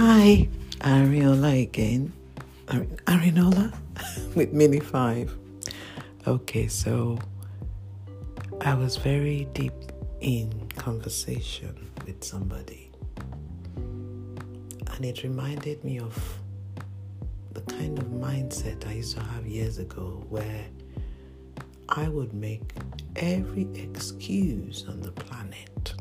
Hi, 0.00 0.48
Ariola 0.78 1.60
again. 1.60 2.12
Ar- 2.68 2.86
Arinola 3.06 3.74
with 4.36 4.52
Mini 4.52 4.78
5. 4.78 5.36
Okay, 6.24 6.68
so 6.68 7.18
I 8.60 8.74
was 8.74 8.96
very 8.96 9.48
deep 9.54 9.72
in 10.20 10.68
conversation 10.76 11.90
with 12.06 12.22
somebody, 12.22 12.92
and 13.74 15.04
it 15.04 15.24
reminded 15.24 15.82
me 15.82 15.98
of 15.98 16.16
the 17.54 17.62
kind 17.62 17.98
of 17.98 18.04
mindset 18.04 18.86
I 18.86 18.92
used 18.92 19.16
to 19.16 19.22
have 19.24 19.48
years 19.48 19.78
ago 19.78 20.24
where 20.28 20.64
I 21.88 22.06
would 22.06 22.34
make 22.34 22.72
every 23.16 23.66
excuse 23.74 24.84
on 24.86 25.00
the 25.00 25.10
planet. 25.10 25.94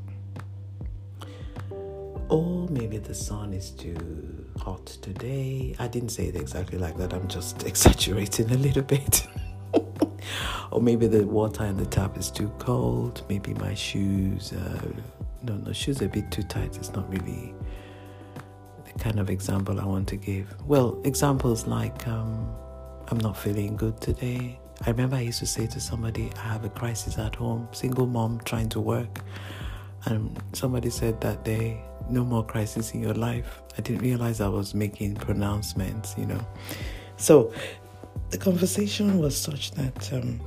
Or 2.29 2.67
maybe 2.69 2.97
the 2.97 3.13
sun 3.13 3.53
is 3.53 3.71
too 3.71 4.45
hot 4.59 4.85
today. 4.85 5.75
I 5.79 5.87
didn't 5.87 6.09
say 6.09 6.25
it 6.25 6.35
exactly 6.35 6.77
like 6.77 6.97
that, 6.97 7.13
I'm 7.13 7.27
just 7.27 7.63
exaggerating 7.67 8.51
a 8.51 8.57
little 8.57 8.83
bit. 8.83 9.27
or 10.71 10.81
maybe 10.81 11.07
the 11.07 11.25
water 11.25 11.63
in 11.65 11.77
the 11.77 11.85
tap 11.85 12.17
is 12.17 12.29
too 12.29 12.49
cold. 12.59 13.23
Maybe 13.29 13.53
my 13.55 13.73
shoes, 13.73 14.53
uh, 14.53 14.81
no, 15.43 15.55
no, 15.55 15.71
shoes 15.71 16.01
are 16.01 16.05
a 16.05 16.09
bit 16.09 16.29
too 16.31 16.43
tight. 16.43 16.75
It's 16.75 16.91
not 16.91 17.09
really 17.09 17.53
the 18.85 18.99
kind 18.99 19.19
of 19.19 19.29
example 19.29 19.79
I 19.79 19.85
want 19.85 20.07
to 20.09 20.17
give. 20.17 20.53
Well, 20.65 20.99
examples 21.05 21.65
like 21.65 22.07
um, 22.07 22.53
I'm 23.07 23.19
not 23.19 23.37
feeling 23.37 23.77
good 23.77 24.01
today. 24.01 24.59
I 24.85 24.91
remember 24.91 25.15
I 25.15 25.21
used 25.21 25.39
to 25.39 25.45
say 25.47 25.65
to 25.67 25.79
somebody, 25.79 26.31
I 26.37 26.49
have 26.49 26.65
a 26.65 26.69
crisis 26.69 27.17
at 27.17 27.35
home, 27.35 27.67
single 27.71 28.05
mom 28.05 28.39
trying 28.43 28.69
to 28.69 28.81
work. 28.81 29.21
And 30.05 30.39
somebody 30.53 30.89
said 30.89 31.19
that 31.21 31.43
day, 31.43 31.83
no 32.09 32.23
more 32.23 32.43
crisis 32.43 32.93
in 32.93 33.01
your 33.01 33.13
life. 33.13 33.61
I 33.77 33.81
didn't 33.81 34.01
realize 34.01 34.41
I 34.41 34.47
was 34.47 34.73
making 34.73 35.15
pronouncements, 35.15 36.15
you 36.17 36.25
know. 36.25 36.45
So 37.17 37.53
the 38.29 38.37
conversation 38.37 39.19
was 39.19 39.37
such 39.37 39.71
that 39.71 40.13
um, 40.13 40.39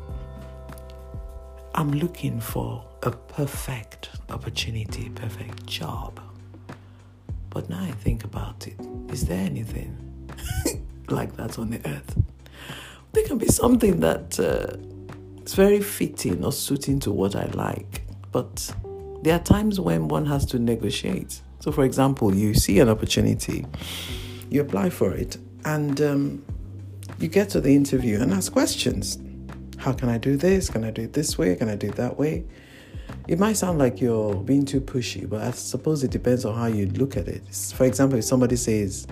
I'm 1.74 1.92
looking 1.92 2.40
for 2.40 2.84
a 3.02 3.10
perfect 3.10 4.10
opportunity, 4.28 5.08
perfect 5.10 5.66
job. 5.66 6.20
But 7.50 7.68
now 7.68 7.82
I 7.82 7.90
think 7.90 8.24
about 8.24 8.66
it, 8.66 8.76
is 9.12 9.26
there 9.26 9.44
anything 9.44 9.96
like 11.08 11.36
that 11.36 11.58
on 11.58 11.70
the 11.70 11.80
earth? 11.88 12.16
There 13.12 13.26
can 13.26 13.38
be 13.38 13.46
something 13.46 14.00
that 14.00 14.38
uh, 14.38 14.76
is 15.44 15.54
very 15.54 15.80
fitting 15.80 16.44
or 16.44 16.52
suiting 16.52 17.00
to 17.00 17.10
what 17.10 17.34
I 17.34 17.46
like, 17.46 18.02
but 18.30 18.72
there 19.22 19.34
are 19.34 19.42
times 19.42 19.80
when 19.80 20.08
one 20.08 20.26
has 20.26 20.46
to 20.46 20.58
negotiate. 20.58 21.40
So, 21.60 21.70
for 21.70 21.84
example, 21.84 22.34
you 22.34 22.54
see 22.54 22.80
an 22.80 22.88
opportunity, 22.88 23.66
you 24.48 24.62
apply 24.62 24.90
for 24.90 25.12
it, 25.12 25.36
and 25.64 26.00
um, 26.00 26.44
you 27.18 27.28
get 27.28 27.50
to 27.50 27.60
the 27.60 27.74
interview 27.74 28.18
and 28.20 28.32
ask 28.32 28.50
questions. 28.50 29.18
How 29.76 29.92
can 29.92 30.08
I 30.08 30.18
do 30.18 30.36
this? 30.36 30.70
Can 30.70 30.84
I 30.84 30.90
do 30.90 31.02
it 31.02 31.12
this 31.12 31.38
way? 31.38 31.54
Can 31.56 31.68
I 31.68 31.76
do 31.76 31.88
it 31.88 31.96
that 31.96 32.18
way? 32.18 32.44
It 33.28 33.38
might 33.38 33.56
sound 33.56 33.78
like 33.78 34.00
you're 34.00 34.34
being 34.34 34.64
too 34.64 34.80
pushy, 34.80 35.28
but 35.28 35.42
I 35.42 35.50
suppose 35.52 36.02
it 36.02 36.10
depends 36.10 36.44
on 36.44 36.54
how 36.54 36.66
you 36.66 36.86
look 36.86 37.16
at 37.16 37.28
it. 37.28 37.42
For 37.74 37.84
example, 37.84 38.18
if 38.18 38.24
somebody 38.24 38.56
says 38.56 39.06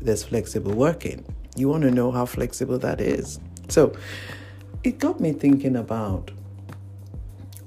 there's 0.00 0.24
flexible 0.24 0.72
working, 0.72 1.24
you 1.56 1.68
want 1.68 1.82
to 1.82 1.90
know 1.90 2.10
how 2.10 2.26
flexible 2.26 2.78
that 2.78 3.00
is. 3.00 3.38
So 3.68 3.94
it 4.84 4.98
got 4.98 5.20
me 5.20 5.32
thinking 5.32 5.76
about 5.76 6.30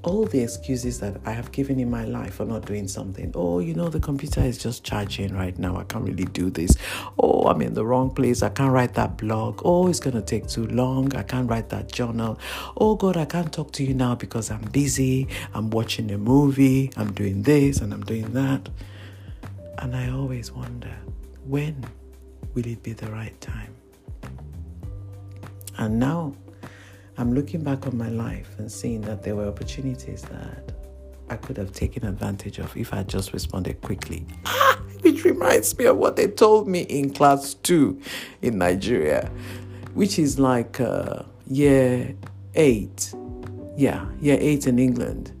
all 0.04 0.24
the 0.26 0.40
excuses 0.40 1.00
that 1.00 1.20
I 1.24 1.32
have 1.32 1.50
given 1.50 1.80
in 1.80 1.90
my 1.90 2.04
life 2.04 2.34
for 2.34 2.44
not 2.44 2.66
doing 2.66 2.86
something. 2.88 3.32
Oh, 3.34 3.58
you 3.58 3.74
know, 3.74 3.88
the 3.88 4.00
computer 4.00 4.40
is 4.40 4.58
just 4.58 4.84
charging 4.84 5.34
right 5.34 5.58
now. 5.58 5.76
I 5.76 5.84
can't 5.84 6.04
really 6.04 6.26
do 6.26 6.50
this. 6.50 6.76
Oh, 7.18 7.44
I'm 7.48 7.62
in 7.62 7.74
the 7.74 7.84
wrong 7.84 8.10
place. 8.10 8.42
I 8.42 8.50
can't 8.50 8.72
write 8.72 8.94
that 8.94 9.16
blog. 9.16 9.62
Oh, 9.64 9.88
it's 9.88 10.00
going 10.00 10.14
to 10.14 10.22
take 10.22 10.46
too 10.46 10.66
long. 10.66 11.14
I 11.16 11.22
can't 11.22 11.48
write 11.48 11.70
that 11.70 11.90
journal. 11.90 12.38
Oh, 12.76 12.94
God, 12.94 13.16
I 13.16 13.24
can't 13.24 13.52
talk 13.52 13.72
to 13.72 13.84
you 13.84 13.94
now 13.94 14.14
because 14.14 14.50
I'm 14.50 14.62
busy. 14.72 15.26
I'm 15.54 15.70
watching 15.70 16.10
a 16.10 16.18
movie. 16.18 16.90
I'm 16.96 17.12
doing 17.12 17.42
this 17.42 17.78
and 17.80 17.92
I'm 17.92 18.02
doing 18.02 18.32
that. 18.34 18.68
And 19.78 19.96
I 19.96 20.10
always 20.10 20.52
wonder 20.52 20.94
when 21.46 21.84
will 22.54 22.66
it 22.66 22.82
be 22.82 22.92
the 22.92 23.10
right 23.10 23.38
time? 23.40 23.74
And 25.76 25.98
now 25.98 26.34
I'm 27.16 27.32
looking 27.32 27.62
back 27.62 27.86
on 27.86 27.96
my 27.96 28.08
life 28.08 28.48
and 28.58 28.70
seeing 28.70 29.00
that 29.02 29.22
there 29.22 29.36
were 29.36 29.46
opportunities 29.46 30.22
that 30.22 30.72
I 31.30 31.36
could 31.36 31.56
have 31.56 31.72
taken 31.72 32.04
advantage 32.04 32.58
of 32.58 32.76
if 32.76 32.92
I 32.92 33.04
just 33.04 33.32
responded 33.32 33.80
quickly. 33.82 34.26
Ah, 34.46 34.80
which 35.00 35.24
reminds 35.24 35.76
me 35.78 35.84
of 35.86 35.96
what 35.96 36.16
they 36.16 36.26
told 36.26 36.66
me 36.66 36.80
in 36.82 37.12
class 37.12 37.54
two 37.54 38.00
in 38.42 38.58
Nigeria, 38.58 39.30
which 39.94 40.18
is 40.18 40.38
like 40.40 40.80
uh, 40.80 41.22
year 41.46 42.16
eight. 42.54 43.14
Yeah, 43.76 44.06
year 44.20 44.38
eight 44.40 44.66
in 44.66 44.78
England. 44.78 45.32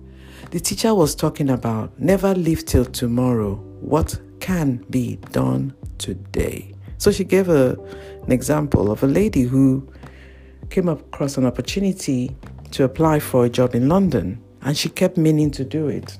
The 0.52 0.60
teacher 0.60 0.94
was 0.94 1.16
talking 1.16 1.50
about 1.50 1.98
never 1.98 2.34
live 2.34 2.64
till 2.64 2.84
tomorrow. 2.84 3.56
What 3.80 4.20
can 4.38 4.84
be 4.90 5.16
done 5.32 5.74
today? 5.98 6.72
So 6.98 7.10
she 7.10 7.24
gave 7.24 7.48
a, 7.48 7.76
an 8.22 8.30
example 8.30 8.92
of 8.92 9.02
a 9.02 9.06
lady 9.06 9.42
who 9.42 9.88
came 10.70 10.88
across 10.88 11.36
an 11.36 11.46
opportunity 11.46 12.34
to 12.72 12.84
apply 12.84 13.20
for 13.20 13.44
a 13.44 13.48
job 13.48 13.74
in 13.74 13.88
London 13.88 14.42
and 14.62 14.76
she 14.76 14.88
kept 14.88 15.16
meaning 15.16 15.50
to 15.52 15.64
do 15.64 15.88
it. 15.88 16.18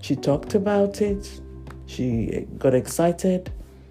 She 0.00 0.14
talked 0.14 0.54
about 0.54 1.00
it, 1.00 1.40
she 1.86 2.46
got 2.58 2.74
excited, 2.74 3.50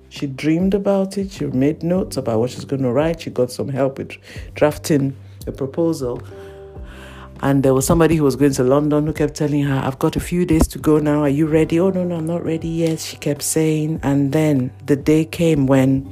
she 0.09 0.27
dreamed 0.27 0.73
about 0.73 1.17
it, 1.17 1.31
she 1.31 1.45
made 1.45 1.83
notes 1.83 2.15
about 2.15 2.39
what 2.39 2.51
she's 2.51 2.65
going 2.65 2.83
to 2.83 2.91
write, 2.91 3.21
she 3.21 3.29
got 3.29 3.51
some 3.51 3.67
help 3.67 3.97
with 3.97 4.17
drafting 4.53 5.15
a 5.47 5.51
proposal. 5.51 6.21
And 7.41 7.61
there 7.61 7.73
was 7.73 7.85
somebody 7.85 8.15
who 8.15 8.23
was 8.23 8.35
going 8.35 8.53
to 8.53 8.63
London 8.63 9.05
who 9.05 9.13
kept 9.13 9.35
telling 9.35 9.63
her, 9.63 9.79
I've 9.83 9.99
got 9.99 10.15
a 10.15 10.19
few 10.19 10.45
days 10.45 10.67
to 10.69 10.79
go 10.79 10.97
now. 10.97 11.21
Are 11.21 11.29
you 11.29 11.45
ready? 11.45 11.79
Oh, 11.79 11.91
no, 11.91 12.03
no, 12.03 12.15
I'm 12.15 12.25
not 12.25 12.43
ready 12.43 12.67
yet. 12.67 12.99
She 12.99 13.15
kept 13.17 13.43
saying. 13.43 13.99
And 14.01 14.33
then 14.33 14.71
the 14.87 14.95
day 14.95 15.23
came 15.23 15.67
when 15.67 16.11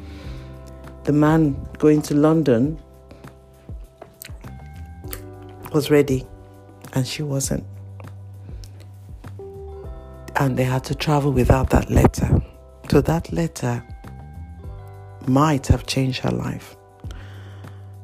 the 1.05 1.13
man 1.13 1.55
going 1.79 2.03
to 2.03 2.13
London 2.13 2.79
was 5.75 5.91
ready 5.91 6.25
and 6.93 7.05
she 7.05 7.21
wasn't. 7.21 7.61
And 10.37 10.55
they 10.55 10.63
had 10.63 10.85
to 10.85 10.95
travel 10.95 11.33
without 11.33 11.69
that 11.71 11.91
letter. 11.91 12.41
So 12.89 13.01
that 13.01 13.33
letter 13.33 13.83
might 15.27 15.67
have 15.67 15.85
changed 15.85 16.19
her 16.19 16.31
life. 16.31 16.77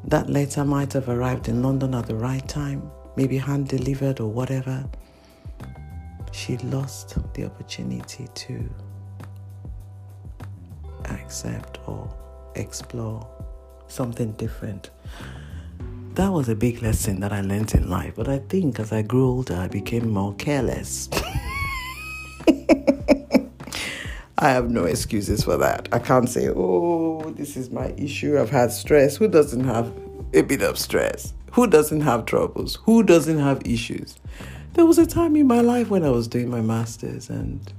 That 0.03 0.29
letter 0.29 0.65
might 0.65 0.91
have 0.91 1.07
arrived 1.07 1.47
in 1.47 1.63
London 1.63 1.95
at 1.95 2.07
the 2.07 2.15
right 2.15 2.45
time, 2.45 2.91
maybe 3.15 3.37
hand 3.37 3.69
delivered 3.69 4.19
or 4.19 4.27
whatever. 4.27 4.83
She 6.33 6.57
lost 6.57 7.17
the 7.33 7.45
opportunity 7.45 8.27
to 8.33 8.69
accept 11.05 11.79
or 11.87 12.13
explore 12.55 13.25
something 13.87 14.33
different 14.33 14.89
that 16.21 16.31
was 16.31 16.47
a 16.49 16.55
big 16.55 16.83
lesson 16.83 17.19
that 17.19 17.33
I 17.33 17.41
learned 17.41 17.73
in 17.73 17.89
life. 17.89 18.13
But 18.15 18.29
I 18.29 18.37
think 18.37 18.79
as 18.79 18.91
I 18.93 19.01
grew 19.01 19.27
older, 19.27 19.55
I 19.55 19.67
became 19.67 20.07
more 20.11 20.35
careless. 20.35 21.09
I 24.37 24.49
have 24.49 24.69
no 24.69 24.83
excuses 24.83 25.43
for 25.43 25.57
that. 25.57 25.89
I 25.91 25.97
can't 25.97 26.29
say, 26.29 26.49
oh, 26.49 27.33
this 27.35 27.57
is 27.57 27.71
my 27.71 27.87
issue. 27.97 28.39
I've 28.39 28.51
had 28.51 28.71
stress. 28.71 29.17
Who 29.17 29.27
doesn't 29.27 29.63
have 29.63 29.91
a 30.35 30.43
bit 30.43 30.61
of 30.61 30.77
stress? 30.77 31.33
Who 31.53 31.65
doesn't 31.65 32.01
have 32.01 32.27
troubles? 32.27 32.75
Who 32.83 33.01
doesn't 33.01 33.39
have 33.39 33.65
issues? 33.65 34.19
There 34.73 34.85
was 34.85 34.99
a 34.99 35.07
time 35.07 35.35
in 35.35 35.47
my 35.47 35.61
life 35.61 35.89
when 35.89 36.05
I 36.05 36.11
was 36.11 36.27
doing 36.27 36.51
my 36.51 36.61
master's, 36.61 37.31
and 37.31 37.73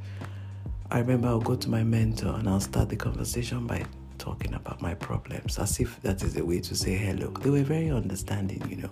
I 0.91 0.99
remember 0.99 1.29
I'll 1.29 1.39
go 1.39 1.55
to 1.55 1.71
my 1.71 1.85
mentor 1.85 2.35
and 2.35 2.49
I'll 2.49 2.59
start 2.59 2.89
the 2.89 2.97
conversation 2.97 3.69
by 3.69 3.85
talking 4.23 4.55
about 4.55 4.81
my 4.81 4.95
problems 4.95 5.59
as 5.59 5.81
if 5.81 6.01
that 6.03 6.23
is 6.23 6.37
a 6.37 6.45
way 6.45 6.61
to 6.61 6.77
say 6.77 6.95
hello. 6.95 7.31
They 7.41 7.51
were 7.51 7.65
very 7.65 7.91
understanding, 7.91 8.65
you 8.71 8.77
know. 8.77 8.91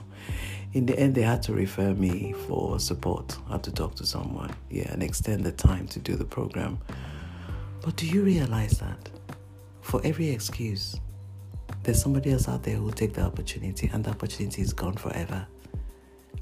In 0.72 0.86
the 0.86 0.98
end, 0.98 1.14
they 1.14 1.22
had 1.22 1.40
to 1.44 1.52
refer 1.52 1.94
me 1.94 2.32
for 2.48 2.80
support, 2.80 3.38
had 3.48 3.62
to 3.62 3.72
talk 3.72 3.94
to 3.96 4.06
someone, 4.06 4.50
yeah, 4.70 4.90
and 4.92 5.04
extend 5.04 5.44
the 5.44 5.52
time 5.52 5.86
to 5.88 6.00
do 6.00 6.16
the 6.16 6.24
program. 6.24 6.78
But 7.80 7.94
do 7.94 8.06
you 8.06 8.22
realize 8.22 8.80
that 8.80 9.08
for 9.82 10.00
every 10.02 10.28
excuse, 10.30 10.98
there's 11.84 12.02
somebody 12.02 12.32
else 12.32 12.48
out 12.48 12.64
there 12.64 12.74
who 12.74 12.82
will 12.82 12.92
take 12.92 13.14
the 13.14 13.22
opportunity, 13.22 13.88
and 13.92 14.02
the 14.02 14.10
opportunity 14.10 14.62
is 14.62 14.72
gone 14.72 14.94
forever. 14.94 15.46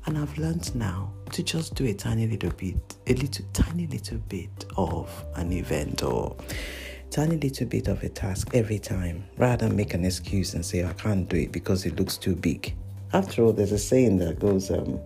And 0.06 0.16
I've 0.16 0.38
learned 0.38 0.74
now 0.74 1.12
to 1.32 1.42
just 1.42 1.74
do 1.74 1.84
a 1.84 1.92
tiny 1.92 2.26
little 2.26 2.52
bit, 2.52 2.96
a 3.06 3.12
little 3.12 3.44
tiny 3.52 3.86
little 3.86 4.18
bit 4.30 4.64
of 4.78 5.24
an 5.34 5.52
event 5.52 6.02
or 6.02 6.34
tiny 7.10 7.36
little 7.36 7.66
bit 7.66 7.88
of 7.88 8.02
a 8.02 8.08
task 8.08 8.50
every 8.54 8.78
time 8.78 9.24
rather 9.36 9.66
than 9.66 9.76
make 9.76 9.94
an 9.94 10.04
excuse 10.04 10.54
and 10.54 10.64
say, 10.64 10.84
I 10.84 10.92
can't 10.92 11.28
do 11.28 11.36
it 11.36 11.52
because 11.52 11.86
it 11.86 11.96
looks 11.98 12.16
too 12.16 12.34
big. 12.34 12.74
After 13.12 13.42
all, 13.42 13.52
there's 13.52 13.72
a 13.72 13.78
saying 13.78 14.18
that 14.18 14.38
goes, 14.38 14.70
um, 14.70 15.00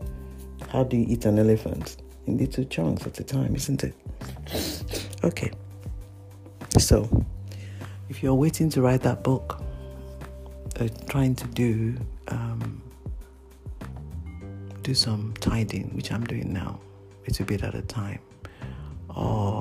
How 0.70 0.84
do 0.84 0.96
you 0.96 1.06
eat 1.08 1.24
an 1.24 1.38
elephant? 1.38 1.96
In 2.26 2.38
little 2.38 2.64
chunks 2.64 3.06
at 3.06 3.18
a 3.18 3.24
time, 3.24 3.56
isn't 3.56 3.84
it? 3.84 3.94
Okay. 5.24 5.50
So, 6.78 7.24
if 8.08 8.22
you're 8.22 8.34
waiting 8.34 8.70
to 8.70 8.82
write 8.82 9.02
that 9.02 9.22
book, 9.24 9.62
uh, 10.80 10.88
trying 11.08 11.34
to 11.34 11.46
do 11.48 11.96
um, 12.28 12.82
do 14.82 14.94
some 14.94 15.34
tidying, 15.40 15.94
which 15.94 16.10
I'm 16.12 16.24
doing 16.24 16.52
now, 16.52 16.80
a 17.24 17.30
little 17.30 17.46
bit 17.46 17.62
at 17.62 17.74
a 17.74 17.82
time, 17.82 18.20
or 19.14 19.51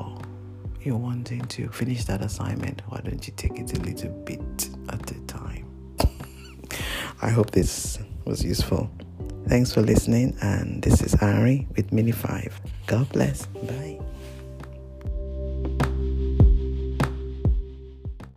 you're 0.85 0.97
wanting 0.97 1.41
to 1.41 1.69
finish 1.69 2.05
that 2.05 2.21
assignment, 2.21 2.81
why 2.87 2.99
don't 3.03 3.25
you 3.27 3.33
take 3.35 3.59
it 3.59 3.77
a 3.77 3.81
little 3.81 4.11
bit 4.25 4.69
at 4.89 5.11
a 5.11 5.19
time? 5.21 5.65
I 7.21 7.29
hope 7.29 7.51
this 7.51 7.99
was 8.25 8.43
useful. 8.43 8.89
Thanks 9.47 9.73
for 9.73 9.81
listening, 9.81 10.37
and 10.41 10.81
this 10.81 11.01
is 11.01 11.15
Ari 11.15 11.67
with 11.75 11.91
Mini 11.91 12.11
5. 12.11 12.61
God 12.87 13.09
bless. 13.09 13.45
Bye. 13.47 13.99